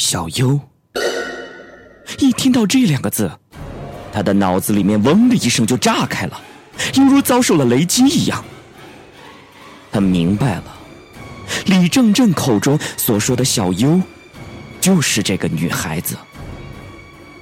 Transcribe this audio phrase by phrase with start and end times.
[0.00, 0.58] 小优。
[2.18, 3.30] 一听到这两个字，
[4.10, 6.40] 他的脑子里面“嗡”的一声就炸开了，
[6.94, 8.42] 犹如遭受了雷击一样。
[9.92, 10.64] 他明白了，
[11.66, 14.00] 李正正口中所说的小优，
[14.80, 16.16] 就是这个女孩子。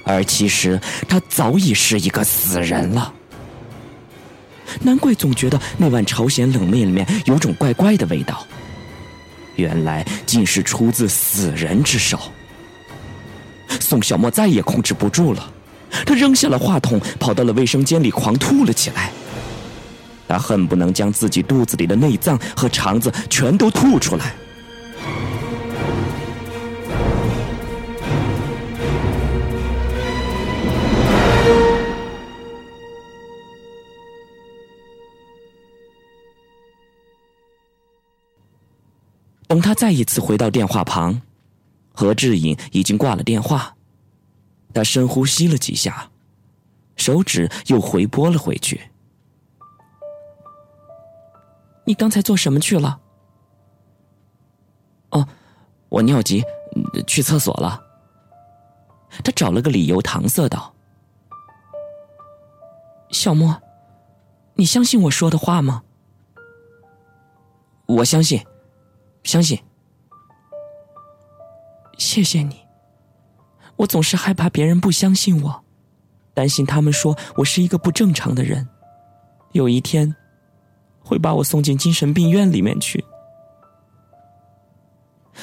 [0.05, 3.15] 而其实她早已是一个死人了。
[4.81, 8.45] 难怪总觉得那碗朝鲜冷面里面有种怪怪的味道，
[9.55, 12.19] 原来竟是出自死人之手。
[13.81, 15.53] 宋小沫再也控制不住了，
[16.07, 19.11] 他扔下了话筒，跑到了卫生间里狂吐了起来。
[20.27, 24.35] 他恨不能将自己肚子里的内脏和肠子全都吐出来。
[39.47, 41.23] 等他再一次回到电话旁，
[41.99, 43.75] 何志颖已经挂了电话。
[44.73, 46.09] 他深呼吸了几下，
[46.95, 48.81] 手指又回拨了回去。
[51.85, 53.01] 你刚才做什么去了？
[55.11, 55.27] 哦，
[55.89, 56.45] 我尿急，
[57.05, 57.83] 去厕所了。
[59.25, 60.73] 他找了个理由搪塞道
[63.11, 63.61] ：“小莫，
[64.55, 65.83] 你相信我说的话吗？”
[67.87, 68.41] 我相信。
[69.25, 69.59] 相信，
[71.99, 72.67] 谢谢你。
[73.77, 75.65] 我总是害怕别人不相信我，
[76.33, 78.67] 担心他们说我是一个不正常的人，
[79.53, 80.17] 有一天
[81.01, 83.05] 会把我送进精神病院里面去。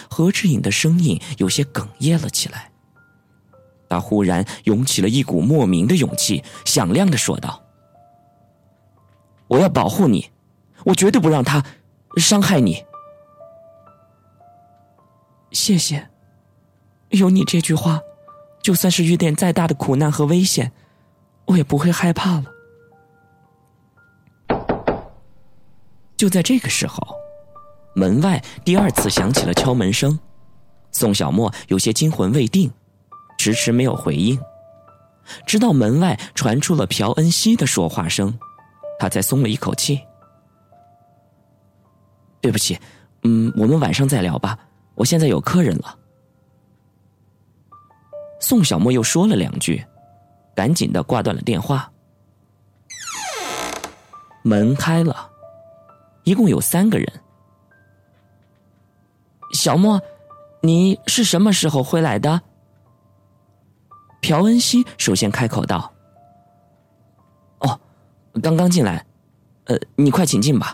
[0.10, 2.72] 何志颖的声音有些哽咽了起来，
[3.88, 7.64] 他忽然涌起了一股莫名的勇气，响亮的说道
[9.48, 10.30] ：“我要保护你，
[10.86, 11.64] 我绝对不让他
[12.18, 12.84] 伤害你。”
[15.52, 16.10] 谢谢，
[17.16, 18.00] 有你这句话，
[18.62, 20.72] 就算是遇见再大的苦难和危险，
[21.46, 22.46] 我也不会害怕了。
[26.18, 27.06] 就在这个时候，
[27.94, 30.18] 门外第二次响起了敲门声，
[30.92, 32.72] 宋小沫有些惊魂未定，
[33.38, 34.40] 迟迟没有回应，
[35.46, 38.38] 直到门外传出了朴恩熙的说话声，
[38.98, 40.00] 他才松了一口气。
[42.42, 42.80] 对不起，
[43.24, 44.58] 嗯，我们晚上再聊吧。
[44.94, 45.98] 我现在有客人了。
[48.48, 49.84] 宋小沫又说了两句，
[50.56, 51.92] 赶紧的挂断了电话。
[54.44, 55.32] 门开了，
[56.26, 57.12] 一共有三个人。
[59.54, 60.00] 小莫，
[60.62, 62.40] 你是什么时候回来的？
[64.22, 65.92] 朴恩熙首先开口道
[67.62, 67.80] ：“哦，
[68.44, 69.04] 刚刚进来，
[69.64, 70.72] 呃，你快请进吧。”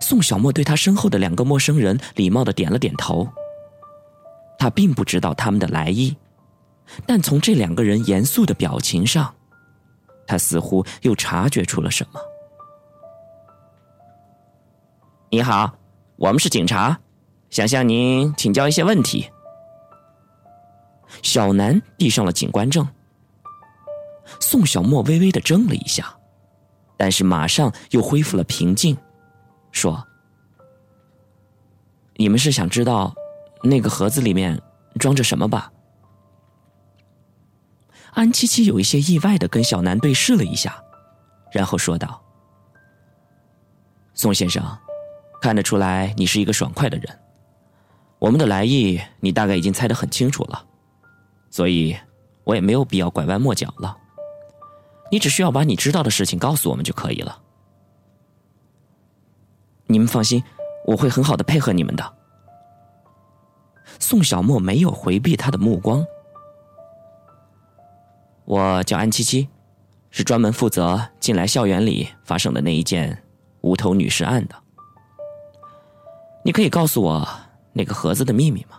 [0.00, 3.28] 宋小沫对他身后的两个陌生人礼貌的点了点头。
[4.58, 6.16] 他并不知道他们的来意，
[7.06, 9.32] 但从这两个人严肃的表情上，
[10.26, 12.20] 他似乎又察觉出了什么。
[15.30, 15.70] 你好，
[16.16, 16.98] 我们是警察，
[17.50, 19.30] 想向您请教一些问题。
[21.22, 22.86] 小南递上了警官证。
[24.40, 26.14] 宋小沫微微的怔了一下，
[26.98, 28.96] 但是马上又恢复了平静。
[29.72, 30.06] 说
[32.16, 33.14] ：“你们是想知道
[33.62, 34.60] 那个盒子里面
[34.98, 35.72] 装着什么吧？”
[38.12, 40.82] 安七七有一些意外的跟小南对视了一下，
[41.52, 42.20] 然后说道
[44.14, 44.64] ：“宋先生，
[45.40, 47.18] 看得出来你是一个爽快的人。
[48.18, 50.64] 我们的来意你大概已经猜得很清楚了，
[51.50, 51.96] 所以
[52.42, 53.96] 我也没有必要拐弯抹角了。
[55.12, 57.40] 你只需要把你知道的事情告诉我们就可以了。”
[59.86, 60.42] 你们放心，
[60.86, 62.17] 我会很好的配合你们的。
[64.08, 66.02] 宋小沫没有回避他的目光。
[68.46, 69.46] 我叫安七七，
[70.08, 73.22] 是专门负责近来校园里发生的那一件
[73.60, 74.54] 无头女尸案的。
[76.42, 77.28] 你可以告诉我
[77.74, 78.78] 那个盒子的秘密吗？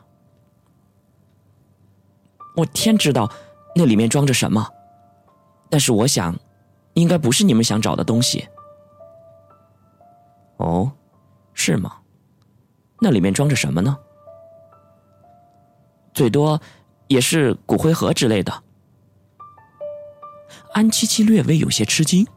[2.55, 3.31] 我天知道
[3.75, 4.67] 那里面装着什么，
[5.69, 6.35] 但是我想，
[6.95, 8.47] 应该不是你们想找的东西。
[10.57, 10.91] 哦。
[11.53, 11.97] 是吗？
[12.99, 13.95] 那里面装着什么呢？
[16.19, 16.59] 最多
[17.07, 18.51] 也是骨灰盒之类的。
[20.73, 22.27] 安七七略微有些吃惊，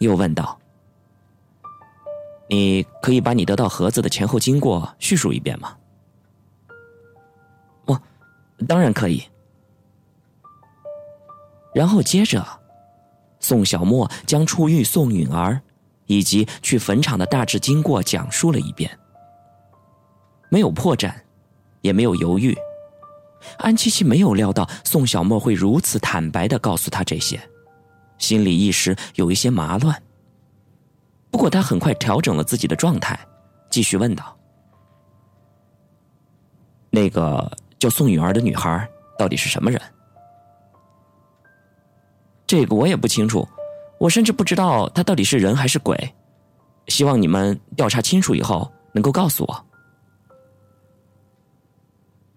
[0.00, 0.58] 又问道
[2.50, 5.76] ：“你可以把你得到盒子的前后经过叙述一遍吗
[7.86, 8.02] ？”“我
[8.66, 9.22] 当然可以。”
[11.72, 12.44] 然后接着，
[13.38, 15.62] 宋小沫将出狱宋允儿。
[16.06, 18.98] 以及去坟场的大致经过讲述了一遍，
[20.50, 21.14] 没有破绽，
[21.80, 22.54] 也没有犹豫。
[23.58, 27.40] 安七七没有料到宋小沫会如此坦白的告诉他这些，
[28.18, 30.00] 心里一时有一些麻乱。
[31.30, 33.18] 不过他很快调整了自己的状态，
[33.70, 34.36] 继续问道
[36.90, 38.88] ：“那个叫宋允儿的女孩
[39.18, 39.80] 到底是什么人？”
[42.46, 43.46] 这个我也不清楚，
[43.98, 46.14] 我甚至不知道她到底是人还是鬼。
[46.88, 49.66] 希望你们调查清楚以后能够告诉我。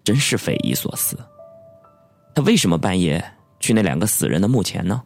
[0.08, 1.18] 真是匪夷所思，
[2.34, 3.22] 他为什么半夜
[3.60, 5.02] 去那两个死人的墓前呢？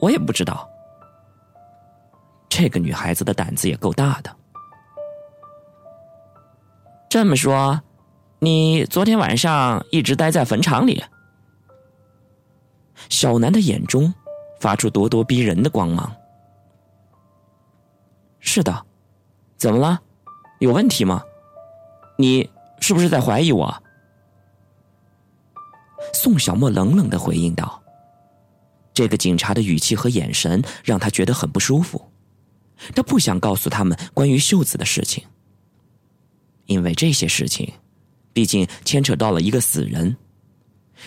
[0.00, 0.68] 我也不知道。
[2.48, 4.36] 这个女孩子的胆子也够大的。
[7.08, 7.80] 这么说，
[8.40, 11.04] 你昨天晚上一直待在坟场里？
[13.08, 14.12] 小南的眼中
[14.58, 16.12] 发出咄咄逼人的光芒。
[18.40, 18.84] 是的，
[19.56, 20.02] 怎么了？
[20.58, 21.22] 有问题吗？
[22.18, 22.50] 你？
[22.82, 23.82] 是不是在怀疑我？
[26.12, 27.80] 宋小沫冷冷的回应道
[28.92, 32.10] ：“这个警察的语气和眼神让他觉得很不舒服。
[32.94, 35.24] 他不想告诉他们关于秀子的事情，
[36.66, 37.72] 因为这些事情
[38.32, 40.16] 毕竟牵扯到了一个死人，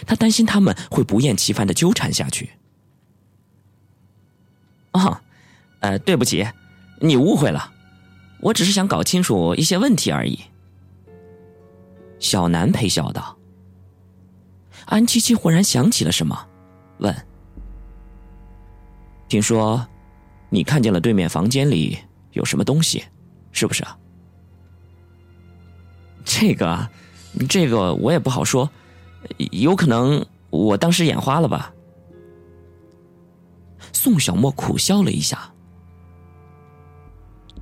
[0.08, 2.50] 他担心他们会不厌其烦的纠缠下去。”
[4.94, 5.20] 哦，
[5.82, 6.48] 呃，对不起，
[7.02, 7.70] 你误会了，
[8.40, 10.40] 我只是想搞清楚一些问题而已。
[12.20, 13.38] 小南陪笑道
[14.86, 16.48] ：“安七七忽然想起了什么，
[17.00, 17.16] 问
[19.28, 19.86] ：‘听说
[20.50, 21.98] 你看见了对面房间里
[22.32, 23.04] 有什么东西，
[23.52, 23.98] 是不是啊？’
[26.24, 26.90] 这个，
[27.48, 28.70] 这个我也不好说，
[29.52, 31.72] 有可能我当时眼花了吧。”
[33.94, 35.52] 宋小沫苦笑了一下。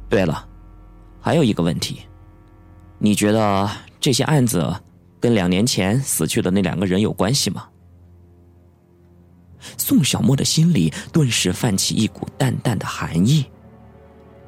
[0.09, 0.47] 对了，
[1.19, 2.01] 还有一个问题，
[2.99, 3.69] 你觉得？
[4.03, 4.75] 这些案子
[5.17, 7.69] 跟两年前死去的那两个人有关系吗？
[9.77, 13.45] 宋小沫的心里顿时泛起一股淡淡的寒意，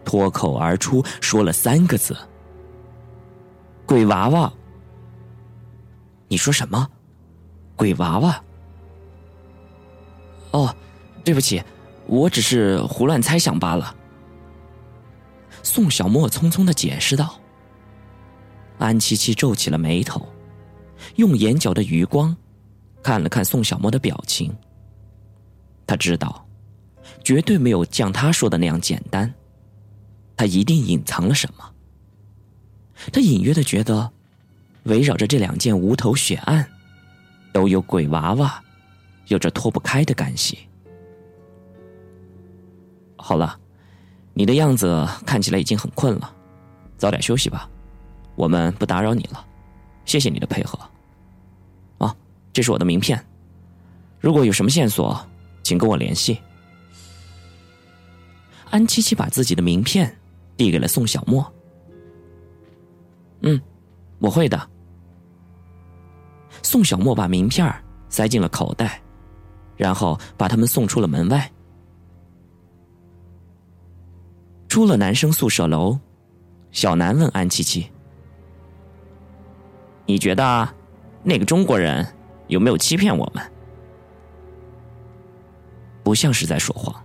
[0.03, 2.13] 脱口而出说了三个字
[3.87, 4.51] ：“鬼娃娃。”
[6.27, 6.85] 你说什么？
[7.77, 8.43] 鬼娃娃？
[10.51, 10.75] 哦，
[11.23, 11.63] 对不起，
[12.07, 13.95] 我只是胡乱猜想罢了。
[15.63, 17.39] 宋小沫匆匆的解释道。
[18.77, 20.27] 安七七皱起了眉头，
[21.15, 22.35] 用眼角的余光
[23.01, 24.55] 看了看宋小沫的表情。
[25.87, 26.45] 他知道，
[27.23, 29.31] 绝对没有像他说的那样简单，
[30.35, 31.71] 他一定隐藏了什么。
[33.11, 34.11] 他隐约的觉得，
[34.83, 36.67] 围绕着这两件无头血案，
[37.53, 38.63] 都有鬼娃娃，
[39.27, 40.57] 有着脱不开的干系。
[43.17, 43.59] 好了，
[44.33, 46.35] 你的样子看起来已经很困了，
[46.97, 47.69] 早点休息吧。
[48.35, 49.45] 我们不打扰你了，
[50.05, 50.77] 谢谢你的配合。
[51.97, 52.15] 啊，
[52.51, 53.23] 这是我的名片，
[54.19, 55.17] 如果有什么线索，
[55.63, 56.39] 请跟我联系。
[58.69, 60.13] 安七七把自己的名片
[60.57, 61.53] 递给了宋小沫。
[63.41, 63.61] 嗯，
[64.19, 64.69] 我会的。
[66.61, 67.73] 宋小沫把名片
[68.09, 69.01] 塞进了口袋，
[69.77, 71.49] 然后把他们送出了门外。
[74.67, 75.97] 出了男生宿舍楼，
[76.71, 77.89] 小南问安七七。
[80.07, 80.69] 你觉得
[81.23, 82.05] 那个中国人
[82.47, 83.43] 有没有欺骗我们？
[86.03, 86.95] 不像是在说谎。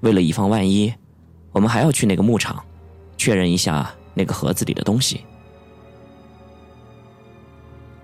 [0.00, 0.92] 为了以防万一，
[1.52, 2.64] 我们还要去那个牧场，
[3.18, 5.24] 确认一下那个盒子里的东西。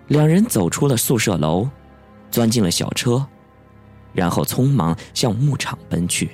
[0.09, 1.69] 两人走出了宿舍楼，
[2.31, 3.27] 钻进了小车，
[4.13, 6.33] 然后匆忙向牧场奔去。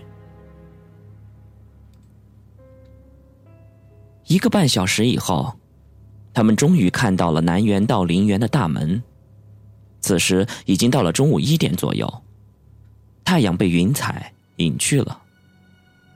[4.26, 5.57] 一个半小时以后。
[6.32, 9.02] 他们终于看到了南园到陵园的大门，
[10.00, 12.22] 此时已经到了中午一点左右，
[13.24, 15.20] 太阳被云彩隐去了，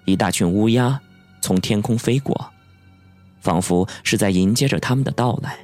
[0.05, 1.01] 一大群乌鸦
[1.41, 2.51] 从天空飞过，
[3.41, 5.59] 仿佛是在迎接着他们的到来。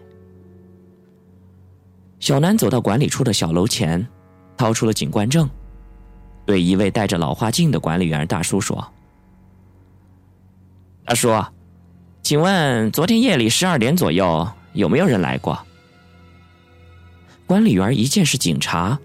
[2.18, 4.04] 小南走到管理处的小楼前，
[4.56, 5.48] 掏出了警官证，
[6.44, 8.92] 对一位戴着老花镜的管理员大叔说
[11.06, 11.30] ：“大叔。”
[12.28, 15.58] 请问昨天夜里十二点左右有没有人来过？
[17.46, 18.98] 管理员一见是警察，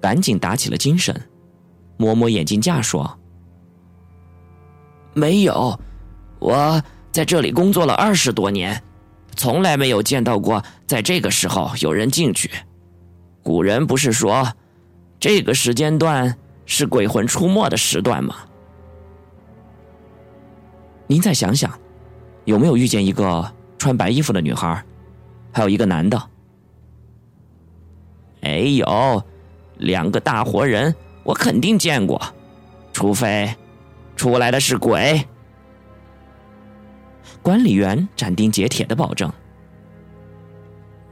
[0.00, 1.14] 赶紧打起了精神，
[1.96, 3.20] 摸摸眼镜架说
[5.14, 5.78] ：“没有，
[6.40, 6.82] 我
[7.12, 8.82] 在这里工作了二十多年，
[9.36, 12.50] 从来没有见到过在这个时候有人进去。
[13.44, 14.52] 古人不是说，
[15.20, 18.34] 这个时间段是鬼魂出没的时段吗？
[21.06, 21.72] 您再想想。”
[22.46, 24.82] 有没有遇见一个穿白衣服的女孩，
[25.52, 26.20] 还有一个男的。
[28.40, 29.22] 没有，
[29.76, 32.22] 两个大活人，我肯定见过，
[32.92, 33.54] 除非
[34.14, 35.26] 出来的是鬼。
[37.42, 39.30] 管理员斩钉截铁的保证。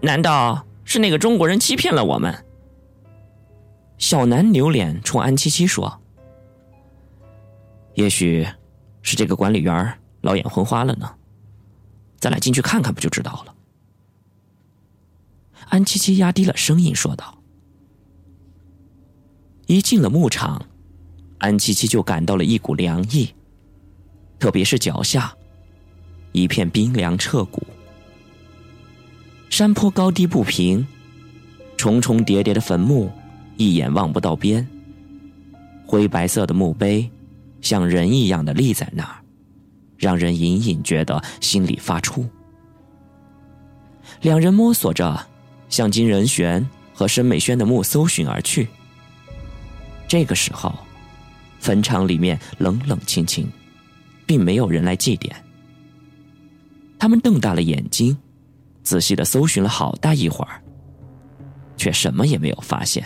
[0.00, 2.32] 难道是那个中国人欺骗了我们？
[3.98, 6.00] 小南扭脸冲安七七说
[7.94, 8.46] ：“也许
[9.02, 11.10] 是这个管理员老眼昏花了呢，
[12.24, 13.54] 咱俩进去看看不就知道了。”
[15.68, 17.36] 安七七压低了声音说道
[19.68, 20.64] ：“一进了牧场，
[21.36, 23.28] 安七七就感到了一股凉意，
[24.38, 25.36] 特别是脚下，
[26.32, 27.62] 一片冰凉彻骨。
[29.50, 30.86] 山坡高低不平，
[31.76, 33.12] 重重叠叠的坟墓。”
[33.58, 34.66] 一眼望不到边。
[35.86, 37.08] 灰白色的墓碑，
[37.60, 39.23] 像人一样的立在那儿，
[39.96, 42.28] 让人隐隐觉得心里发怵。
[44.20, 45.26] 两人摸索着，
[45.68, 48.68] 向金仁玄和申美轩的墓搜寻而去。
[50.06, 50.72] 这个时候，
[51.58, 53.50] 坟场里面冷冷清清，
[54.26, 55.30] 并没有人来祭奠。
[56.98, 58.16] 他们瞪大了眼睛，
[58.82, 60.62] 仔细的搜寻了好大一会儿，
[61.76, 63.04] 却什么也没有发现。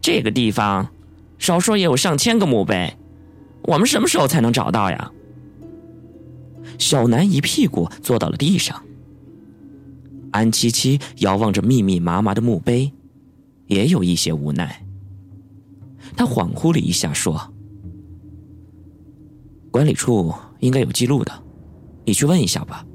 [0.00, 0.90] 这个地方，
[1.38, 2.96] 少说也有上千个墓碑，
[3.68, 5.12] 我们什么时候才能找到呀？
[6.78, 8.82] 小南一屁股坐到了地上。
[10.30, 12.90] 安七七遥望着密密麻麻的墓碑，
[13.66, 14.86] 也有一些无奈。
[16.16, 17.52] 他恍惚了一下，说
[19.70, 21.32] ：“管理处应该有记录的，
[22.06, 22.86] 你去问一下吧。”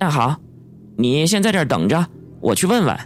[0.00, 0.40] 那好，
[0.96, 2.04] 你先在这儿等着，
[2.40, 2.98] 我去问问。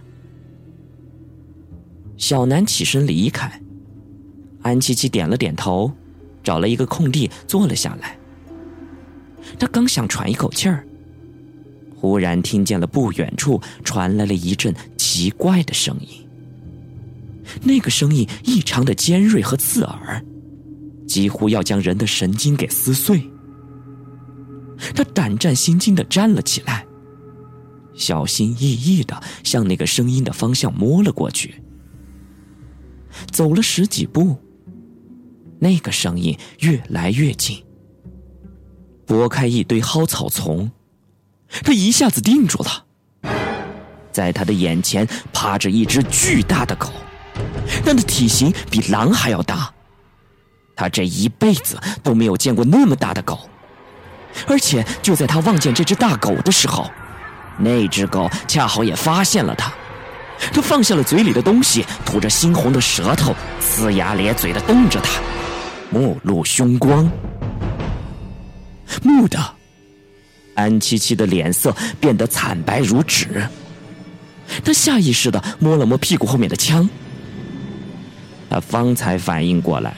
[2.16, 3.62] 小南起身离开，
[4.62, 5.92] 安琪琪点了点头，
[6.42, 8.18] 找了一个空地坐了下来。
[9.58, 10.84] 他刚想喘一口气儿，
[11.96, 16.26] 忽然听见了不远处传来了一阵奇怪的声音。
[17.62, 20.24] 那个声音异常的尖锐和刺耳，
[21.06, 23.22] 几乎要将人的神经给撕碎。
[24.94, 26.86] 他胆战心惊的站了起来，
[27.94, 31.56] 小心翼翼的向那个声音的方向摸了过去。
[33.32, 34.38] 走了十几步，
[35.60, 37.62] 那个声音越来越近。
[39.06, 40.70] 拨开一堆蒿草丛，
[41.62, 42.84] 他一下子定住了。
[44.10, 46.90] 在他的眼前趴着一只巨大的狗，
[47.84, 49.72] 那的体型比狼还要大。
[50.74, 53.38] 他这一辈子都没有见过那么大的狗，
[54.46, 56.90] 而且就在他望见这只大狗的时候，
[57.58, 59.72] 那只狗恰好也发现了他。
[60.52, 65.20] 他放下了嘴里的东西，吐着猩红的舌头，呲牙咧嘴的瞪着他，
[65.90, 67.10] 目露凶光。
[69.02, 69.38] 蓦地，
[70.54, 73.48] 安七七的脸色变得惨白如纸。
[74.64, 76.88] 他下意识的摸了摸屁股后面的枪。
[78.48, 79.94] 他方才反应过来，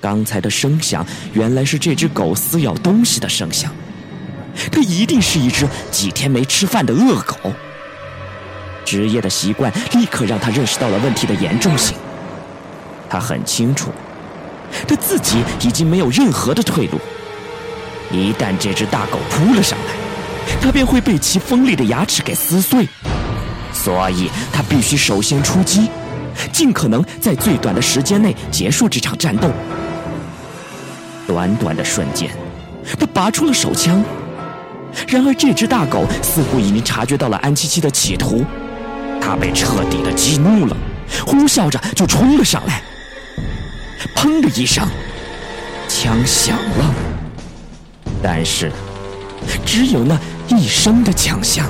[0.00, 3.72] 刚才的声响原来是这只狗撕咬东西的声响。
[4.70, 7.36] 它一定是一只几天没吃饭的恶狗。
[8.84, 11.96] 职业的习惯立刻让他认识到了问题的严重性。
[13.08, 13.90] 他很清楚，
[14.86, 16.98] 他自己已经没有任何的退路。
[18.10, 22.86] 一旦这只大狗扑了上来，他便会被其锋利的牙齿给撕碎。
[23.72, 25.88] 所以他必须首先出击，
[26.52, 29.50] 尽可能在最短的时间内结束这场战斗。
[31.26, 32.30] 短短的瞬间，
[32.98, 34.02] 他拔出了手枪。
[35.08, 38.44] 然而，这只大狗似乎已经察觉到了安七七的企图。
[39.20, 40.76] 他被彻底的激怒了，
[41.26, 42.80] 呼啸着就冲了上来。
[44.14, 44.86] 砰的一声，
[45.88, 46.94] 枪响了，
[48.22, 48.70] 但是
[49.66, 50.18] 只有那
[50.48, 51.68] 一声的枪响。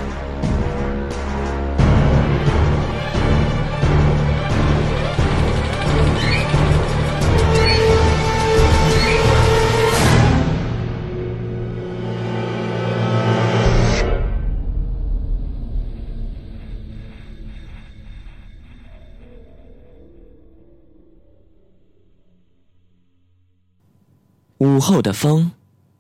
[24.65, 25.53] 午后的风，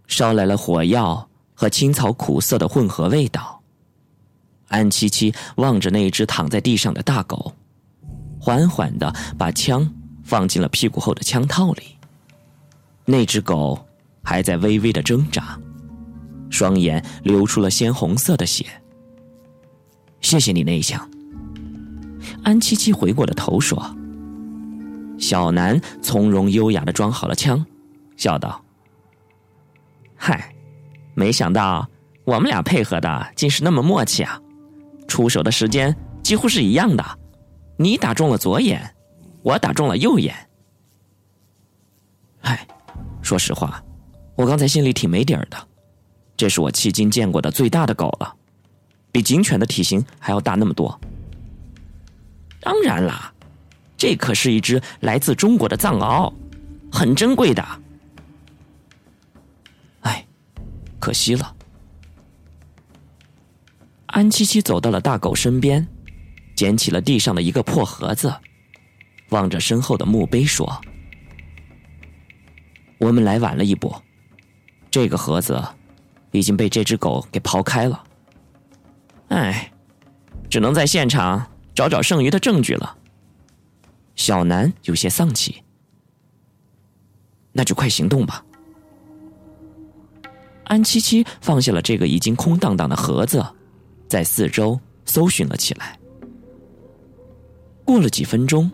[0.09, 3.61] 捎来了火药和青草苦涩的混合味道。
[4.68, 7.54] 安七七望着那只躺在地上的大狗，
[8.40, 9.87] 缓缓的把枪
[10.23, 11.83] 放进了屁股后的枪套里。
[13.04, 13.78] 那只狗
[14.23, 15.61] 还在微微的挣扎，
[16.49, 18.64] 双眼流出了鲜红色的血。
[20.23, 21.06] 谢谢你那一枪。
[22.42, 23.94] 安七七回过了头说
[25.21, 27.62] ：“小南从容优雅的装好了枪。”
[28.16, 28.62] 笑道
[30.16, 30.54] ：“嗨，
[31.14, 31.88] 没想到
[32.25, 34.40] 我们俩配合的竟是那么默契啊！
[35.06, 37.04] 出手的时间几乎是一样的，
[37.76, 38.94] 你打中了左眼，
[39.42, 40.35] 我打中了右眼。
[42.40, 42.66] 嗨，
[43.21, 43.83] 说实话，
[44.37, 45.56] 我刚才心里挺没底儿的。
[46.37, 48.35] 这是我迄今见过的最大的狗了，
[49.12, 50.99] 比警犬的体型还要大那么多。
[52.61, 53.33] 当然啦，
[53.97, 56.33] 这可是一只来自中国的藏獒，
[56.90, 57.64] 很珍贵的。
[61.14, 61.56] 惜了。
[64.06, 65.87] 安七七走到了大狗身边，
[66.54, 68.35] 捡起了地上的一个破盒子，
[69.30, 70.78] 望着身后的墓碑说
[72.99, 73.94] ：“我们来晚了一步，
[74.90, 75.64] 这个盒子。”
[76.35, 78.04] 已经被这只狗给刨开了，
[79.28, 79.73] 唉，
[80.50, 82.99] 只能在现场找找剩余的证据了。
[84.16, 85.62] 小南有些丧气，
[87.52, 88.44] 那就快行动吧。
[90.64, 93.44] 安七七放下了这个已经空荡荡的盒子，
[94.09, 95.99] 在四周搜寻了起来。
[97.85, 98.71] 过了几分钟，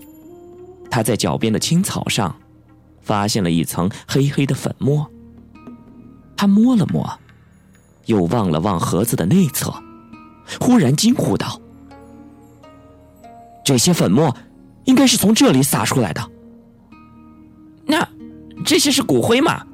[0.90, 2.34] 他在脚边的青草上
[3.00, 5.08] 发现了一层黑黑的粉末，
[6.36, 7.08] 他摸了摸。
[8.06, 9.72] 又望了望盒子的内侧，
[10.58, 11.60] 忽然惊呼道
[13.62, 14.34] ：“这些粉末
[14.84, 16.30] 应该是从这里撒出来的。
[17.84, 18.08] 那
[18.64, 19.64] 这些是骨灰吗？”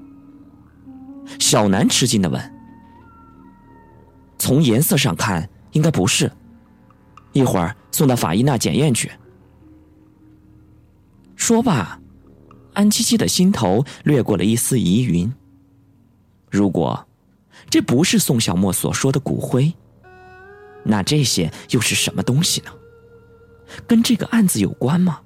[1.39, 2.55] 小南吃惊的问。
[4.39, 6.31] “从颜色上看，应该不是。
[7.33, 9.11] 一会儿送到法医那检验去。”
[11.37, 12.01] 说罢，
[12.75, 15.33] 安七七的心头掠过了一丝疑云。
[16.51, 17.07] 如果……
[17.69, 19.73] 这不是宋小沫所说的骨灰，
[20.85, 22.71] 那这些又是什么东西呢？
[23.89, 25.21] 跟这个案子有关吗？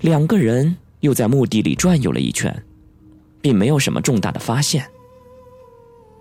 [0.00, 2.64] 两个人又在墓地里转悠了一圈，
[3.44, 4.90] 并没有什么重大的发现。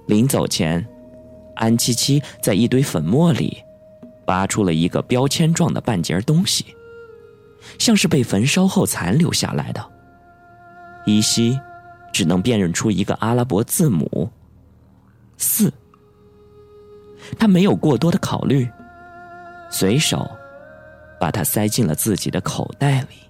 [0.07, 0.85] 临走前，
[1.55, 3.63] 安七七在一堆粉末里
[4.25, 6.65] 拔出了一个标签状的半截东西，
[7.79, 9.81] 像是被焚烧后残留下来的，
[11.05, 11.57] 依稀。
[12.11, 14.29] 只能辨认出一个阿拉伯字母
[15.35, 15.73] “四”，
[17.39, 18.69] 他没有过多的考虑，
[19.71, 20.29] 随手
[21.19, 23.22] 把它塞进了自己的口袋里。